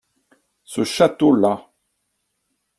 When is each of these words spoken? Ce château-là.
Ce 0.63 0.83
château-là. 0.83 1.69